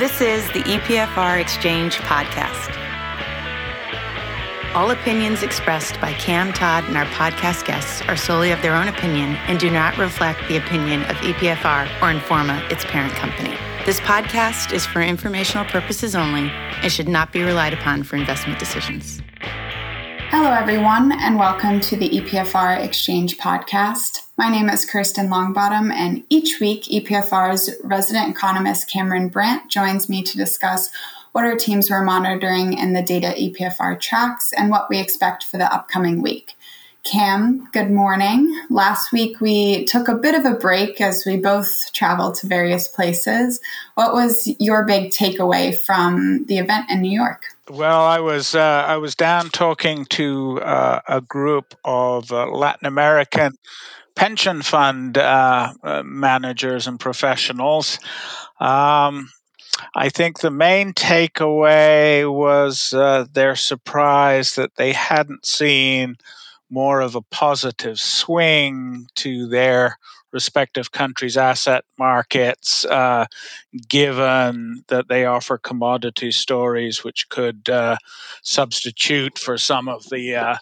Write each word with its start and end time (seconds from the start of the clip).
This 0.00 0.22
is 0.22 0.46
the 0.52 0.62
EPFR 0.62 1.38
Exchange 1.38 1.98
Podcast. 1.98 2.74
All 4.74 4.90
opinions 4.92 5.42
expressed 5.42 6.00
by 6.00 6.14
Cam 6.14 6.54
Todd 6.54 6.84
and 6.84 6.96
our 6.96 7.04
podcast 7.04 7.66
guests 7.66 8.00
are 8.08 8.16
solely 8.16 8.50
of 8.50 8.62
their 8.62 8.74
own 8.74 8.88
opinion 8.88 9.34
and 9.46 9.60
do 9.60 9.68
not 9.68 9.98
reflect 9.98 10.40
the 10.48 10.56
opinion 10.56 11.02
of 11.02 11.16
EPFR 11.16 11.84
or 12.00 12.18
Informa, 12.18 12.66
its 12.70 12.82
parent 12.86 13.12
company. 13.12 13.54
This 13.84 14.00
podcast 14.00 14.72
is 14.72 14.86
for 14.86 15.02
informational 15.02 15.66
purposes 15.66 16.16
only 16.16 16.48
and 16.48 16.90
should 16.90 17.06
not 17.06 17.30
be 17.30 17.42
relied 17.42 17.74
upon 17.74 18.02
for 18.02 18.16
investment 18.16 18.58
decisions. 18.58 19.20
Hello, 20.30 20.50
everyone, 20.50 21.12
and 21.12 21.38
welcome 21.38 21.78
to 21.80 21.96
the 21.98 22.08
EPFR 22.08 22.82
Exchange 22.82 23.36
Podcast. 23.36 24.29
My 24.40 24.48
name 24.48 24.70
is 24.70 24.86
Kirsten 24.86 25.28
Longbottom, 25.28 25.92
and 25.92 26.24
each 26.30 26.60
week, 26.60 26.84
EPFR's 26.84 27.76
resident 27.84 28.30
economist 28.30 28.88
Cameron 28.88 29.28
Brandt 29.28 29.70
joins 29.70 30.08
me 30.08 30.22
to 30.22 30.38
discuss 30.38 30.88
what 31.32 31.44
our 31.44 31.56
teams 31.56 31.90
were 31.90 32.00
monitoring 32.00 32.72
in 32.72 32.94
the 32.94 33.02
data 33.02 33.34
EPFR 33.38 34.00
tracks 34.00 34.54
and 34.56 34.70
what 34.70 34.88
we 34.88 34.98
expect 34.98 35.44
for 35.44 35.58
the 35.58 35.70
upcoming 35.70 36.22
week. 36.22 36.56
Cam, 37.02 37.68
good 37.74 37.90
morning. 37.90 38.50
Last 38.70 39.12
week 39.12 39.42
we 39.42 39.84
took 39.84 40.08
a 40.08 40.14
bit 40.14 40.34
of 40.34 40.46
a 40.46 40.56
break 40.56 41.02
as 41.02 41.26
we 41.26 41.36
both 41.36 41.92
traveled 41.92 42.36
to 42.36 42.46
various 42.46 42.88
places. 42.88 43.60
What 43.94 44.14
was 44.14 44.48
your 44.58 44.86
big 44.86 45.10
takeaway 45.10 45.78
from 45.78 46.46
the 46.46 46.56
event 46.56 46.90
in 46.90 47.02
New 47.02 47.12
York? 47.12 47.44
Well, 47.68 48.00
I 48.00 48.20
was 48.20 48.54
uh, 48.54 48.84
I 48.88 48.96
was 48.96 49.14
down 49.14 49.50
talking 49.50 50.06
to 50.06 50.60
uh, 50.62 51.00
a 51.06 51.20
group 51.20 51.74
of 51.84 52.32
uh, 52.32 52.46
Latin 52.46 52.86
American 52.86 53.58
pension 54.14 54.62
fund 54.62 55.18
uh, 55.18 55.72
uh, 55.82 56.02
managers 56.04 56.86
and 56.86 56.98
professionals. 56.98 57.98
Um, 58.60 59.30
I 59.94 60.08
think 60.08 60.40
the 60.40 60.50
main 60.50 60.92
takeaway 60.92 62.30
was 62.30 62.92
uh, 62.92 63.26
their 63.32 63.56
surprise 63.56 64.54
that 64.56 64.76
they 64.76 64.92
hadn't 64.92 65.46
seen 65.46 66.16
more 66.70 67.00
of 67.00 67.14
a 67.14 67.22
positive 67.22 67.98
swing 67.98 69.06
to 69.16 69.48
their 69.48 69.98
respective 70.32 70.92
countries' 70.92 71.36
asset 71.36 71.84
markets, 71.98 72.84
uh, 72.84 73.26
given 73.88 74.84
that 74.88 75.08
they 75.08 75.24
offer 75.24 75.58
commodity 75.58 76.30
stories 76.30 77.02
which 77.02 77.28
could 77.28 77.68
uh, 77.68 77.96
substitute 78.42 79.38
for 79.38 79.58
some 79.58 79.88
of 79.88 80.08
the 80.10 80.56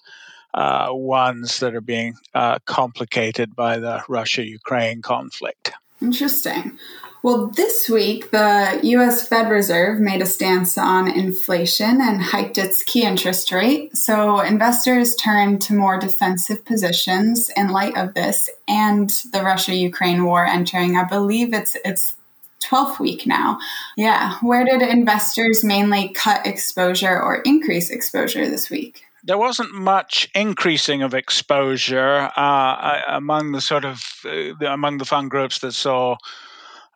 uh, 0.58 0.88
ones 0.90 1.60
that 1.60 1.76
are 1.76 1.80
being 1.80 2.14
uh, 2.34 2.58
complicated 2.64 3.54
by 3.54 3.78
the 3.78 4.02
Russia 4.08 4.44
Ukraine 4.44 5.02
conflict. 5.02 5.70
Interesting. 6.02 6.76
Well, 7.22 7.46
this 7.48 7.88
week, 7.88 8.32
the 8.32 8.80
US 8.82 9.28
Fed 9.28 9.50
Reserve 9.50 10.00
made 10.00 10.20
a 10.20 10.26
stance 10.26 10.76
on 10.76 11.08
inflation 11.08 12.00
and 12.00 12.20
hiked 12.20 12.58
its 12.58 12.82
key 12.82 13.04
interest 13.04 13.52
rate. 13.52 13.96
So 13.96 14.40
investors 14.40 15.14
turned 15.14 15.62
to 15.62 15.74
more 15.74 15.98
defensive 15.98 16.64
positions 16.64 17.50
in 17.56 17.68
light 17.68 17.96
of 17.96 18.14
this 18.14 18.50
and 18.66 19.10
the 19.32 19.42
Russia 19.42 19.74
Ukraine 19.76 20.24
war 20.24 20.44
entering, 20.44 20.96
I 20.96 21.04
believe 21.04 21.54
it's, 21.54 21.76
it's 21.84 22.16
12th 22.64 22.98
week 22.98 23.28
now. 23.28 23.58
Yeah. 23.96 24.38
Where 24.40 24.64
did 24.64 24.82
investors 24.82 25.62
mainly 25.62 26.08
cut 26.08 26.46
exposure 26.46 27.20
or 27.20 27.42
increase 27.42 27.90
exposure 27.90 28.48
this 28.48 28.70
week? 28.70 29.04
There 29.28 29.38
wasn't 29.38 29.74
much 29.74 30.26
increasing 30.34 31.02
of 31.02 31.12
exposure 31.12 32.30
uh, 32.34 33.02
among 33.08 33.52
the 33.52 33.60
sort 33.60 33.84
of 33.84 34.02
uh, 34.24 34.54
among 34.66 34.96
the 34.96 35.04
fund 35.04 35.30
groups 35.30 35.58
that 35.58 35.72
saw 35.72 36.16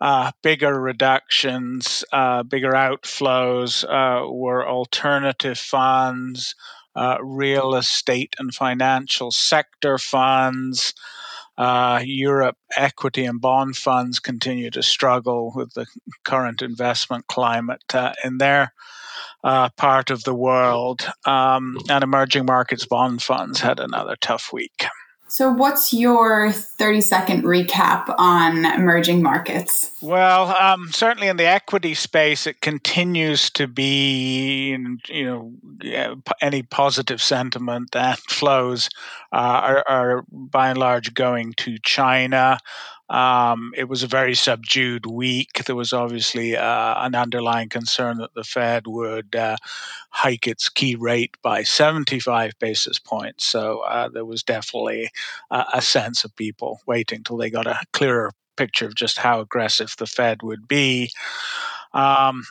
uh, 0.00 0.32
bigger 0.42 0.80
reductions, 0.80 2.04
uh, 2.10 2.42
bigger 2.42 2.72
outflows 2.72 3.84
uh, 3.84 4.26
were 4.32 4.66
alternative 4.66 5.58
funds, 5.58 6.54
uh, 6.96 7.18
real 7.22 7.74
estate 7.74 8.34
and 8.38 8.54
financial 8.54 9.30
sector 9.30 9.98
funds. 9.98 10.94
Europe 12.02 12.56
equity 12.76 13.26
and 13.26 13.42
bond 13.42 13.76
funds 13.76 14.18
continue 14.18 14.70
to 14.70 14.82
struggle 14.82 15.52
with 15.54 15.74
the 15.74 15.86
current 16.24 16.62
investment 16.62 17.26
climate 17.26 17.84
in 18.24 18.38
there 18.38 18.72
uh, 19.44 19.68
part 19.70 20.10
of 20.10 20.24
the 20.24 20.34
world. 20.34 21.06
Um, 21.24 21.78
and 21.88 22.04
emerging 22.04 22.46
markets 22.46 22.86
bond 22.86 23.22
funds 23.22 23.60
had 23.60 23.80
another 23.80 24.16
tough 24.20 24.52
week. 24.52 24.84
So, 25.32 25.50
what's 25.50 25.94
your 25.94 26.52
30 26.52 27.00
second 27.00 27.44
recap 27.44 28.14
on 28.18 28.66
emerging 28.66 29.22
markets? 29.22 29.90
Well, 30.02 30.54
um, 30.54 30.90
certainly 30.92 31.28
in 31.28 31.38
the 31.38 31.46
equity 31.46 31.94
space, 31.94 32.46
it 32.46 32.60
continues 32.60 33.48
to 33.52 33.66
be, 33.66 34.76
you 35.08 35.24
know, 35.24 36.22
any 36.42 36.62
positive 36.62 37.22
sentiment 37.22 37.96
and 37.96 38.18
flows 38.28 38.90
uh, 39.32 39.36
are, 39.36 39.84
are, 39.88 40.24
by 40.30 40.68
and 40.68 40.78
large 40.78 41.14
going 41.14 41.54
to 41.54 41.78
China. 41.78 42.58
Um, 43.08 43.72
it 43.76 43.88
was 43.88 44.02
a 44.02 44.06
very 44.06 44.34
subdued 44.34 45.06
week. 45.06 45.64
There 45.64 45.76
was 45.76 45.92
obviously 45.92 46.56
uh, 46.56 46.94
an 47.04 47.14
underlying 47.14 47.68
concern 47.68 48.18
that 48.18 48.34
the 48.34 48.44
Fed 48.44 48.86
would 48.86 49.34
uh, 49.36 49.56
hike 50.10 50.46
its 50.46 50.68
key 50.68 50.94
rate 50.94 51.36
by 51.42 51.62
75 51.62 52.52
basis 52.58 52.98
points. 52.98 53.46
So 53.46 53.80
uh, 53.80 54.08
there 54.08 54.24
was 54.24 54.42
definitely 54.42 55.10
a 55.50 55.82
sense 55.82 56.24
of 56.24 56.34
people 56.36 56.80
waiting 56.86 57.22
till 57.22 57.36
they 57.36 57.50
got 57.50 57.66
a 57.66 57.80
clearer 57.92 58.32
picture 58.56 58.86
of 58.86 58.94
just 58.94 59.18
how 59.18 59.40
aggressive 59.40 59.94
the 59.98 60.06
Fed 60.06 60.42
would 60.42 60.68
be. 60.68 61.10
Um, 61.92 62.44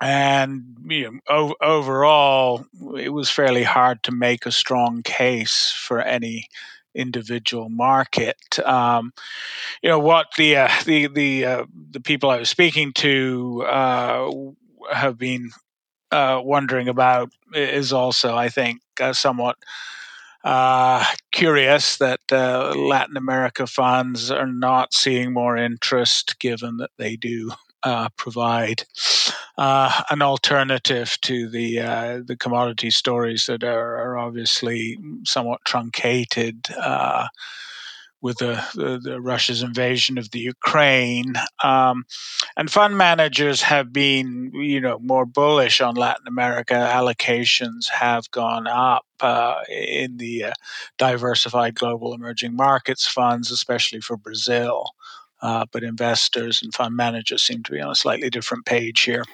and 0.00 0.76
you 0.86 1.10
know, 1.10 1.20
o- 1.28 1.56
overall, 1.60 2.64
it 2.96 3.12
was 3.12 3.30
fairly 3.30 3.64
hard 3.64 4.02
to 4.04 4.12
make 4.12 4.46
a 4.46 4.52
strong 4.52 5.02
case 5.02 5.72
for 5.72 6.00
any 6.00 6.48
individual 6.94 7.68
market. 7.68 8.58
Um, 8.64 9.12
you 9.82 9.88
know 9.88 9.98
what 9.98 10.28
the 10.36 10.56
uh, 10.56 10.70
the 10.84 11.06
the 11.08 11.44
uh, 11.44 11.64
the 11.90 12.00
people 12.00 12.30
I 12.30 12.38
was 12.38 12.50
speaking 12.50 12.92
to 12.94 13.64
uh, 13.66 14.30
have 14.92 15.18
been 15.18 15.50
uh, 16.10 16.40
wondering 16.42 16.88
about 16.88 17.30
is 17.54 17.92
also, 17.92 18.36
I 18.36 18.48
think, 18.48 18.80
uh, 19.00 19.12
somewhat. 19.12 19.56
Uh, 20.44 21.04
curious 21.32 21.98
that 21.98 22.20
Latin 22.30 23.16
America 23.16 23.66
funds 23.66 24.30
are 24.30 24.46
not 24.46 24.94
seeing 24.94 25.32
more 25.32 25.56
interest, 25.56 26.38
given 26.38 26.76
that 26.78 26.90
they 26.96 27.16
do 27.16 27.50
uh, 27.82 28.08
provide 28.16 28.84
uh, 29.56 30.02
an 30.10 30.22
alternative 30.22 31.16
to 31.22 31.48
the 31.48 31.80
uh, 31.80 32.20
the 32.24 32.36
commodity 32.36 32.90
stories 32.90 33.46
that 33.46 33.64
are, 33.64 33.96
are 33.96 34.18
obviously 34.18 34.98
somewhat 35.24 35.64
truncated 35.64 36.66
uh, 36.80 37.26
with 38.20 38.38
the, 38.38 38.64
the, 38.74 38.98
the, 38.98 39.20
Russia's 39.20 39.62
invasion 39.62 40.18
of 40.18 40.30
the 40.30 40.40
Ukraine. 40.40 41.34
Um, 41.62 42.04
and 42.56 42.70
fund 42.70 42.98
managers 42.98 43.62
have 43.62 43.92
been, 43.92 44.50
you 44.54 44.80
know, 44.80 44.98
more 44.98 45.24
bullish 45.24 45.80
on 45.80 45.94
Latin 45.94 46.26
America. 46.26 46.74
Allocations 46.74 47.88
have 47.88 48.30
gone 48.30 48.66
up 48.66 49.06
uh, 49.20 49.60
in 49.68 50.16
the 50.16 50.44
uh, 50.44 50.52
diversified 50.98 51.74
global 51.74 52.12
emerging 52.12 52.56
markets 52.56 53.06
funds, 53.06 53.50
especially 53.50 54.00
for 54.00 54.16
Brazil. 54.16 54.86
Uh, 55.40 55.66
but 55.70 55.82
investors 55.82 56.62
and 56.62 56.74
fund 56.74 56.96
managers 56.96 57.42
seem 57.42 57.62
to 57.62 57.72
be 57.72 57.80
on 57.80 57.90
a 57.90 57.94
slightly 57.94 58.30
different 58.30 58.66
page 58.66 59.00
here. 59.02 59.24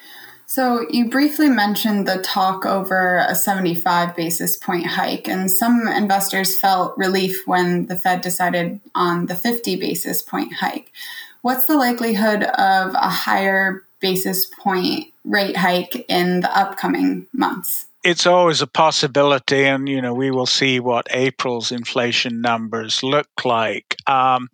So, 0.46 0.86
you 0.90 1.08
briefly 1.08 1.48
mentioned 1.48 2.06
the 2.06 2.18
talk 2.18 2.66
over 2.66 3.24
a 3.26 3.34
75 3.34 4.14
basis 4.14 4.56
point 4.58 4.86
hike, 4.86 5.26
and 5.26 5.50
some 5.50 5.88
investors 5.88 6.58
felt 6.58 6.96
relief 6.98 7.46
when 7.46 7.86
the 7.86 7.96
Fed 7.96 8.20
decided 8.20 8.80
on 8.94 9.26
the 9.26 9.34
50 9.34 9.76
basis 9.76 10.22
point 10.22 10.52
hike. 10.52 10.92
What's 11.40 11.66
the 11.66 11.76
likelihood 11.76 12.42
of 12.42 12.94
a 12.94 13.08
higher 13.08 13.84
basis 14.00 14.46
point 14.46 15.08
rate 15.24 15.56
hike 15.56 16.04
in 16.08 16.40
the 16.40 16.56
upcoming 16.56 17.26
months? 17.32 17.86
It's 18.02 18.26
always 18.26 18.60
a 18.60 18.66
possibility, 18.66 19.64
and 19.64 19.88
you 19.88 20.02
know 20.02 20.12
we 20.12 20.30
will 20.30 20.46
see 20.46 20.78
what 20.78 21.06
April's 21.10 21.72
inflation 21.72 22.42
numbers 22.42 23.02
look 23.02 23.46
like. 23.46 23.96
Um, 24.06 24.50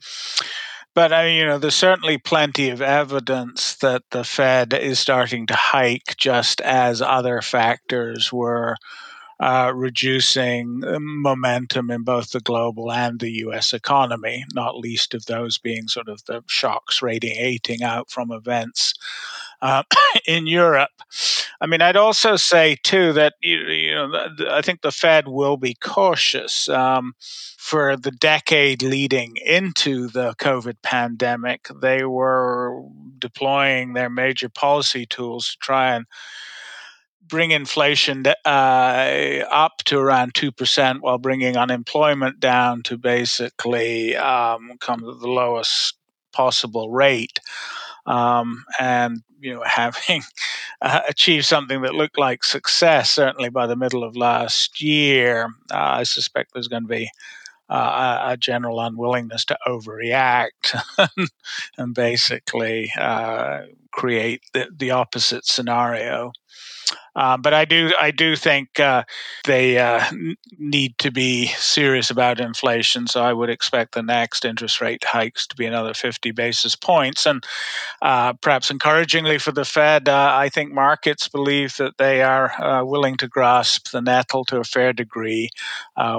but 0.94 1.12
I 1.12 1.25
mean, 1.25 1.38
you 1.38 1.46
know, 1.46 1.58
there's 1.58 1.75
certainly 1.75 2.19
plenty 2.19 2.70
of 2.70 2.82
evidence 2.82 3.76
that 3.76 4.02
the 4.10 4.25
Fed 4.25 4.72
is 4.75 4.98
starting 4.98 5.46
to 5.46 5.54
hike 5.54 6.16
just 6.16 6.60
as 6.60 7.00
other 7.00 7.42
factors 7.42 8.32
were 8.32 8.76
uh, 9.40 9.72
reducing 9.75 10.82
momentum 11.00 11.90
in 11.90 12.02
both 12.02 12.31
the 12.31 12.40
global 12.40 12.92
and 12.92 13.20
the 13.20 13.31
U.S. 13.31 13.72
economy, 13.72 14.44
not 14.54 14.76
least 14.76 15.14
of 15.14 15.25
those 15.26 15.56
being 15.56 15.88
sort 15.88 16.08
of 16.08 16.22
the 16.26 16.42
shocks 16.46 17.00
radiating 17.00 17.82
out 17.82 18.10
from 18.10 18.31
events 18.31 18.93
uh, 19.62 19.82
in 20.26 20.46
Europe. 20.46 20.90
I 21.60 21.66
mean, 21.66 21.82
I'd 21.82 21.96
also 21.96 22.36
say 22.36 22.76
too 22.82 23.12
that 23.14 23.34
you, 23.42 23.94
know 23.94 24.28
I 24.48 24.62
think 24.62 24.82
the 24.82 24.92
Fed 24.92 25.28
will 25.28 25.56
be 25.56 25.74
cautious. 25.74 26.68
Um, 26.68 27.14
for 27.60 27.96
the 27.96 28.10
decade 28.10 28.82
leading 28.82 29.36
into 29.36 30.08
the 30.08 30.34
COVID 30.40 30.76
pandemic, 30.82 31.68
they 31.80 32.04
were 32.04 32.82
deploying 33.18 33.92
their 33.92 34.10
major 34.10 34.48
policy 34.48 35.06
tools 35.06 35.50
to 35.50 35.56
try 35.60 35.94
and 35.94 36.06
bring 37.30 37.52
inflation 37.52 38.24
uh, 38.44 39.44
up 39.50 39.78
to 39.84 39.98
around 39.98 40.34
2% 40.34 41.00
while 41.00 41.18
bringing 41.18 41.56
unemployment 41.56 42.40
down 42.40 42.82
to 42.82 42.98
basically 42.98 44.16
um, 44.16 44.72
come 44.80 45.00
to 45.00 45.14
the 45.14 45.28
lowest 45.28 45.94
possible 46.32 46.90
rate. 46.90 47.38
Um, 48.06 48.64
and 48.79 49.23
you 49.41 49.55
know 49.55 49.62
having 49.67 50.23
uh, 50.82 51.00
achieved 51.08 51.47
something 51.47 51.82
that 51.82 51.94
looked 51.94 52.19
like 52.19 52.44
success 52.44 53.11
certainly 53.11 53.50
by 53.50 53.67
the 53.67 53.76
middle 53.76 54.05
of 54.05 54.17
last 54.17 54.81
year 54.82 55.47
uh, 55.73 55.99
i 55.99 56.02
suspect 56.02 56.52
there's 56.52 56.69
going 56.69 56.82
to 56.82 56.88
be 56.88 57.11
uh, 57.70 58.31
a, 58.31 58.37
general 58.37 58.81
unwillingness 58.81 59.44
to 59.44 59.56
overreact 59.67 60.76
and 61.79 61.94
basically 61.94 62.91
uh, 62.99 63.61
create 63.93 64.43
the, 64.53 64.69
the 64.76 64.91
opposite 64.91 65.46
scenario 65.46 66.32
uh, 67.16 67.37
but 67.37 67.52
I 67.52 67.64
do, 67.64 67.92
I 67.98 68.10
do 68.10 68.37
think 68.37 68.78
uh, 68.78 69.04
they 69.44 69.78
uh, 69.78 70.04
need 70.58 70.96
to 70.98 71.10
be 71.10 71.46
serious 71.48 72.10
about 72.10 72.40
inflation. 72.40 73.06
So 73.06 73.22
I 73.22 73.32
would 73.32 73.50
expect 73.50 73.92
the 73.92 74.02
next 74.02 74.44
interest 74.44 74.81
rate 74.81 75.04
hikes 75.04 75.46
to 75.48 75.56
be 75.56 75.66
another 75.66 75.94
50 75.94 76.31
basis 76.31 76.76
points. 76.76 77.26
And 77.26 77.44
uh, 78.00 78.34
perhaps 78.34 78.70
encouragingly 78.70 79.38
for 79.38 79.52
the 79.52 79.64
Fed, 79.64 80.08
uh, 80.08 80.31
I 80.32 80.48
think 80.48 80.72
markets 80.72 81.28
believe 81.28 81.76
that 81.76 81.98
they 81.98 82.22
are 82.22 82.84
willing 82.84 83.16
to 83.19 83.28
grasp 83.28 83.90
the 83.90 84.00
nettle 84.00 84.44
to 84.46 84.60
a 84.60 84.64
fair 84.64 84.93
degree. 84.93 85.50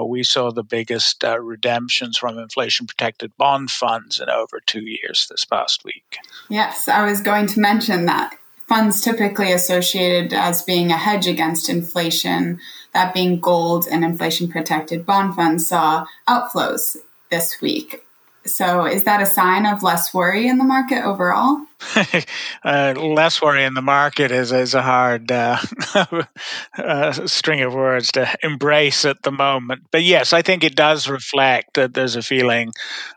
we 0.04 0.22
saw 0.22 0.50
the 0.50 0.62
biggest 0.62 1.24
redemptions 1.24 2.18
from 2.18 2.38
inflation-protected 2.38 3.36
bond 3.36 3.70
funds 3.70 4.20
in 4.20 4.28
over 4.28 4.60
two 4.66 4.84
years 4.84 5.26
this 5.30 5.44
past 5.44 5.84
week. 5.84 6.18
Yes, 6.48 6.88
I 6.88 7.04
was 7.04 7.20
going 7.20 7.46
to 7.46 7.60
mention 7.60 8.06
that 8.06 8.36
funds 8.72 9.02
typically 9.02 9.52
associated 9.52 10.32
as 10.32 10.62
being 10.62 10.90
a 10.90 10.96
hedge 10.96 11.26
against 11.26 11.68
inflation, 11.68 12.58
that 12.94 13.12
being 13.12 13.38
gold 13.38 13.86
and 13.86 14.02
inflation 14.02 14.48
protected 14.48 15.04
bond 15.04 15.34
funds, 15.34 15.68
saw 15.68 16.06
outflows 16.26 16.96
this 17.30 17.60
week. 17.60 18.02
So, 18.46 18.86
is 18.86 19.04
that 19.04 19.20
a 19.20 19.26
sign 19.26 19.66
of 19.66 19.82
less 19.82 20.14
worry 20.14 20.48
in 20.48 20.56
the 20.56 20.64
market 20.64 21.04
overall? 21.04 21.66
uh, 22.64 22.94
less 22.96 23.42
worry 23.42 23.62
in 23.62 23.74
the 23.74 23.82
market 23.82 24.30
is, 24.30 24.52
is 24.52 24.72
a 24.72 24.80
hard 24.80 25.30
uh, 25.30 25.58
uh, 26.78 27.12
string 27.26 27.60
of 27.60 27.74
words 27.74 28.10
to 28.12 28.26
embrace 28.42 29.04
at 29.04 29.22
the 29.22 29.32
moment. 29.32 29.82
But 29.90 30.02
yes, 30.02 30.32
I 30.32 30.40
think 30.40 30.64
it 30.64 30.76
does 30.76 31.10
reflect 31.10 31.74
that 31.74 31.92
there's 31.92 32.16
a 32.16 32.22
feeling, 32.22 32.72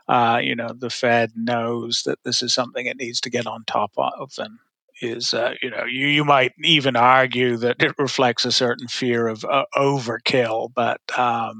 uh, 0.06 0.38
you 0.42 0.54
know, 0.54 0.74
the 0.74 0.90
Fed 0.90 1.32
knows 1.34 2.02
that 2.04 2.22
this 2.24 2.42
is 2.42 2.52
something 2.52 2.84
it 2.84 2.98
needs 2.98 3.22
to 3.22 3.30
get 3.30 3.46
on 3.46 3.64
top 3.64 3.92
of, 3.96 4.32
and 4.36 4.58
is 5.00 5.34
uh, 5.34 5.54
you 5.62 5.70
know 5.70 5.84
you, 5.84 6.06
you 6.06 6.24
might 6.24 6.52
even 6.62 6.96
argue 6.96 7.56
that 7.56 7.82
it 7.82 7.98
reflects 7.98 8.44
a 8.44 8.52
certain 8.52 8.88
fear 8.88 9.28
of 9.28 9.44
uh, 9.44 9.64
overkill 9.76 10.70
but 10.74 11.00
um, 11.18 11.58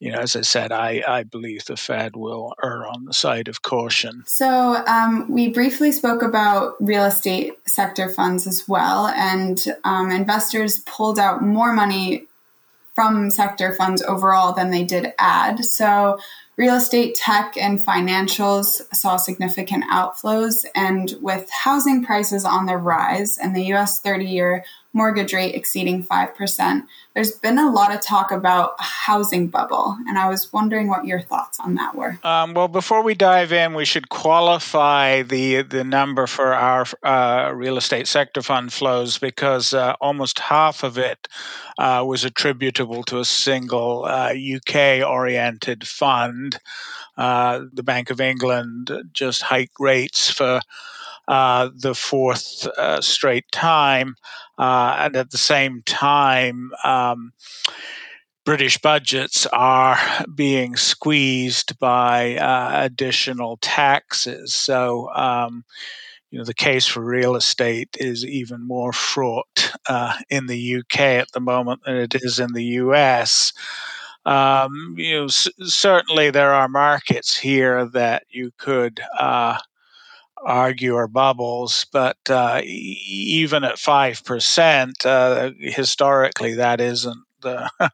you 0.00 0.10
know 0.10 0.18
as 0.18 0.36
i 0.36 0.40
said 0.40 0.72
I, 0.72 1.02
I 1.06 1.22
believe 1.22 1.64
the 1.64 1.76
fed 1.76 2.16
will 2.16 2.54
err 2.62 2.86
on 2.86 3.04
the 3.04 3.12
side 3.12 3.48
of 3.48 3.62
caution. 3.62 4.22
So 4.26 4.84
um, 4.86 5.30
we 5.30 5.48
briefly 5.48 5.92
spoke 5.92 6.22
about 6.22 6.74
real 6.80 7.04
estate 7.04 7.54
sector 7.66 8.08
funds 8.08 8.46
as 8.46 8.66
well 8.68 9.08
and 9.08 9.62
um, 9.84 10.10
investors 10.10 10.80
pulled 10.80 11.18
out 11.18 11.42
more 11.42 11.72
money 11.72 12.26
from 12.94 13.30
sector 13.30 13.72
funds 13.76 14.02
overall 14.02 14.52
than 14.52 14.70
they 14.70 14.82
did 14.82 15.12
add. 15.20 15.64
So 15.64 16.18
Real 16.58 16.74
estate, 16.74 17.14
tech, 17.14 17.56
and 17.56 17.78
financials 17.78 18.82
saw 18.92 19.16
significant 19.16 19.84
outflows. 19.92 20.64
And 20.74 21.14
with 21.20 21.48
housing 21.50 22.04
prices 22.04 22.44
on 22.44 22.66
the 22.66 22.76
rise 22.76 23.38
and 23.38 23.54
the 23.54 23.72
US 23.74 24.00
30 24.00 24.24
year 24.24 24.64
mortgage 24.92 25.32
rate 25.32 25.54
exceeding 25.54 26.04
5%, 26.04 26.86
there's 27.14 27.32
been 27.32 27.58
a 27.58 27.70
lot 27.70 27.94
of 27.94 28.00
talk 28.00 28.30
about 28.30 28.74
a 28.78 28.82
housing 28.82 29.48
bubble. 29.48 29.96
And 30.08 30.18
I 30.18 30.28
was 30.28 30.52
wondering 30.52 30.88
what 30.88 31.04
your 31.04 31.20
thoughts 31.20 31.60
on 31.60 31.74
that 31.74 31.94
were. 31.94 32.18
Um, 32.22 32.54
well, 32.54 32.68
before 32.68 33.02
we 33.02 33.14
dive 33.14 33.52
in, 33.52 33.74
we 33.74 33.84
should 33.84 34.08
qualify 34.08 35.22
the, 35.22 35.62
the 35.62 35.84
number 35.84 36.26
for 36.26 36.54
our 36.54 36.86
uh, 37.02 37.52
real 37.54 37.76
estate 37.76 38.08
sector 38.08 38.42
fund 38.42 38.72
flows 38.72 39.18
because 39.18 39.74
uh, 39.74 39.94
almost 40.00 40.38
half 40.38 40.82
of 40.82 40.98
it 40.98 41.28
uh, 41.78 42.04
was 42.06 42.24
attributable 42.24 43.04
to 43.04 43.20
a 43.20 43.24
single 43.24 44.04
UK 44.04 45.02
uh, 45.02 45.04
oriented 45.06 45.86
fund. 45.86 46.58
Uh, 47.16 47.64
the 47.72 47.82
Bank 47.82 48.10
of 48.10 48.20
England 48.20 48.90
just 49.12 49.42
hiked 49.42 49.74
rates 49.80 50.30
for 50.30 50.60
uh, 51.28 51.70
the 51.74 51.94
fourth 51.94 52.66
uh, 52.78 53.00
straight 53.00 53.50
time. 53.52 54.16
Uh, 54.58 54.96
and 55.00 55.16
at 55.16 55.30
the 55.30 55.38
same 55.38 55.82
time, 55.86 56.72
um, 56.84 57.32
British 58.44 58.78
budgets 58.78 59.46
are 59.46 59.98
being 60.34 60.74
squeezed 60.76 61.78
by 61.78 62.36
uh, 62.36 62.82
additional 62.84 63.58
taxes. 63.58 64.54
So, 64.54 65.10
um, 65.14 65.64
you 66.30 66.38
know, 66.38 66.44
the 66.44 66.54
case 66.54 66.86
for 66.86 67.02
real 67.02 67.36
estate 67.36 67.96
is 68.00 68.24
even 68.24 68.66
more 68.66 68.92
fraught 68.92 69.72
in 70.30 70.46
the 70.46 70.56
UK 70.58 71.00
at 71.18 71.32
the 71.32 71.40
moment 71.40 71.82
than 71.84 71.96
it 71.96 72.14
is 72.16 72.38
in 72.38 72.52
the 72.54 72.64
US. 72.64 73.52
Um, 74.26 74.94
you 74.98 75.14
know, 75.16 75.24
s- 75.24 75.48
certainly 75.62 76.30
there 76.30 76.52
are 76.52 76.68
markets 76.68 77.36
here 77.38 77.86
that 77.92 78.24
you 78.30 78.52
could 78.58 79.00
uh, 79.18 79.58
argue 80.44 80.94
are 80.96 81.08
bubbles, 81.08 81.86
but 81.92 82.18
uh, 82.30 82.60
even 82.64 83.64
at 83.64 83.78
five 83.78 84.24
percent, 84.24 85.04
uh, 85.04 85.50
historically 85.58 86.54
that 86.54 86.80
isn't 86.80 87.24
the, 87.42 87.70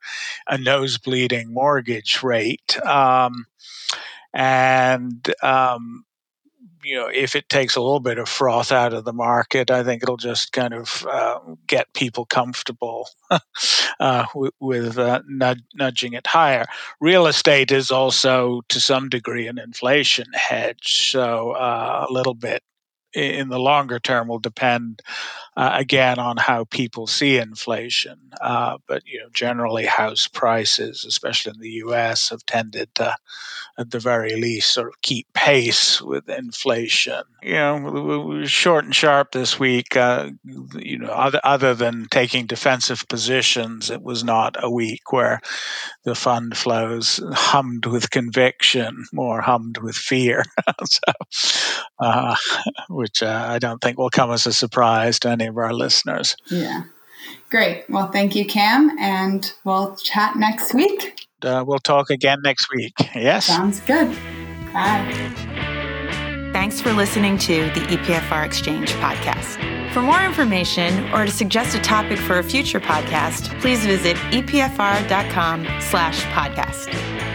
a 0.49 0.59
nose-bleeding 0.59 1.53
mortgage 1.53 2.23
rate. 2.23 2.79
Um, 2.85 3.47
and 4.33 5.33
um, 5.43 6.05
you 6.85 6.97
know, 6.97 7.09
if 7.13 7.35
it 7.35 7.49
takes 7.49 7.77
a 7.77 7.81
little 7.81 8.01
bit 8.01 8.19
of 8.19 8.29
froth 8.29 8.73
out 8.73 8.93
of 8.93 9.05
the 9.05 9.13
market, 9.13 9.71
I 9.71 9.83
think 9.83 10.03
it'll 10.03 10.17
just 10.17 10.53
kind 10.53 10.75
of 10.75 11.07
uh, 11.11 11.39
get 11.67 11.93
people 11.95 12.27
comfortable 12.27 13.09
uh, 14.01 14.27
with, 14.35 14.53
with 14.61 14.99
uh, 14.99 15.23
nudging 15.29 16.13
it 16.13 16.27
higher. 16.27 16.67
Real 17.01 17.27
estate 17.27 17.73
is 17.73 17.91
also, 17.91 18.63
to 18.69 18.81
some 18.81 19.09
degree, 19.09 19.47
an 19.47 19.59
inflation 19.59 20.27
hedge, 20.33 21.11
so 21.11 21.53
uh, 21.53 22.07
a 22.09 22.13
little 22.13 22.35
bit 22.35 22.63
in 23.15 23.49
the 23.49 23.59
longer 23.59 23.99
term 23.99 24.29
will 24.29 24.39
depend 24.39 25.03
uh, 25.57 25.71
again 25.75 26.19
on 26.19 26.37
how 26.37 26.65
people 26.65 27.07
see 27.07 27.37
inflation. 27.37 28.19
Uh, 28.41 28.79
but 28.89 29.03
you 29.07 29.21
know, 29.21 29.29
generally, 29.33 29.87
house 29.87 30.27
prices, 30.27 31.05
especially 31.05 31.53
in 31.55 31.61
the 31.61 31.71
U.S., 31.71 32.31
have 32.31 32.45
tended 32.47 32.93
to, 32.97 33.15
at 33.79 33.91
the 33.91 34.01
very 34.01 34.35
least, 34.35 34.73
sort 34.73 34.89
of 34.89 35.01
keep 35.03 35.33
pace 35.33 36.03
with 36.03 36.29
inflation. 36.29 37.23
You 37.43 37.55
know, 37.55 38.45
short 38.47 38.85
and 38.85 38.95
sharp 38.95 39.33
this 39.33 39.59
week. 39.59 39.97
Uh, 39.97 40.31
you 40.75 40.99
know, 40.99 41.09
other 41.09 41.41
other 41.45 41.75
than 41.75 42.07
taking 42.11 42.47
defensive 42.47 43.07
positions, 43.09 43.91
it 43.91 44.03
was 44.03 44.25
not 44.25 44.57
a 44.59 44.71
week 44.71 45.13
where 45.13 45.41
the 46.05 46.15
fund 46.17 46.57
flows 46.57 47.21
hummed 47.33 47.87
with 47.87 48.11
conviction, 48.11 49.05
more 49.13 49.41
hummed 49.41 49.79
with 49.79 49.95
fear. 49.95 50.45
so, 50.85 51.01
uh, 52.01 52.35
which 53.05 53.23
uh, 53.23 53.47
I 53.51 53.59
don't 53.59 53.83
think 53.83 53.99
will 53.99 54.09
come 54.09 54.31
as 54.31 54.47
a 54.47 54.53
surprise 54.53 55.19
to 55.21 55.29
any 55.29 55.47
of 55.47 55.59
our 55.59 55.75
listeners. 55.75 56.37
Yeah. 56.51 56.85
Great. 57.51 57.85
Well, 57.91 58.11
thank 58.11 58.35
you, 58.35 58.47
Cam, 58.47 58.97
and 58.99 59.53
we'll 59.63 59.95
chat 59.97 60.37
next 60.37 60.73
week. 60.73 61.27
Uh, 61.43 61.63
we'll 61.67 61.79
talk 61.79 62.09
again 62.09 62.39
next 62.43 62.69
week. 62.75 62.95
Yes. 63.15 63.45
Sounds 63.45 63.81
good. 63.81 64.09
Bye. 64.73 65.05
Thanks 66.55 66.81
for 66.81 66.95
listening 66.95 67.37
to 67.39 67.65
the 67.75 67.81
EPFR 67.81 68.47
Exchange 68.47 68.93
podcast. 68.95 69.93
For 69.93 70.01
more 70.01 70.23
information 70.25 71.13
or 71.13 71.27
to 71.27 71.31
suggest 71.31 71.77
a 71.77 71.81
topic 71.81 72.19
for 72.19 72.39
a 72.39 72.43
future 72.43 72.81
podcast, 72.81 73.61
please 73.61 73.85
visit 73.85 74.17
epfr.com 74.33 75.67
slash 75.81 76.23
podcast. 76.25 77.34